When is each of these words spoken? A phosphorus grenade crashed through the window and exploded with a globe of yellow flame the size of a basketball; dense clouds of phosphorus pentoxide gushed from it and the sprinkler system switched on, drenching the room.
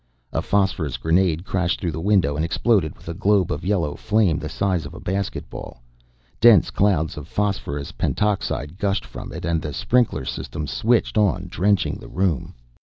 A 0.33 0.41
phosphorus 0.41 0.97
grenade 0.97 1.45
crashed 1.45 1.79
through 1.79 1.91
the 1.91 1.99
window 2.01 2.35
and 2.35 2.43
exploded 2.43 2.95
with 2.97 3.07
a 3.07 3.13
globe 3.13 3.51
of 3.51 3.63
yellow 3.63 3.93
flame 3.93 4.39
the 4.39 4.49
size 4.49 4.83
of 4.87 4.95
a 4.95 4.99
basketball; 4.99 5.83
dense 6.39 6.71
clouds 6.71 7.17
of 7.17 7.27
phosphorus 7.27 7.91
pentoxide 7.91 8.79
gushed 8.79 9.05
from 9.05 9.31
it 9.31 9.45
and 9.45 9.61
the 9.61 9.73
sprinkler 9.73 10.25
system 10.25 10.65
switched 10.65 11.19
on, 11.19 11.49
drenching 11.51 11.99
the 11.99 12.07
room. 12.09 12.55